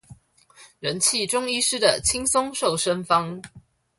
[0.79, 3.39] 人氣中醫師的輕鬆瘦身方